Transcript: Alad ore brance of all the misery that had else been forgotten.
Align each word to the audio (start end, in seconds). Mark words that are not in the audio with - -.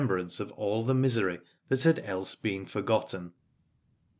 Alad 0.01 0.07
ore 0.09 0.17
brance 0.17 0.39
of 0.39 0.51
all 0.53 0.83
the 0.83 0.95
misery 0.95 1.39
that 1.69 1.83
had 1.83 1.99
else 1.99 2.33
been 2.33 2.65
forgotten. 2.65 3.33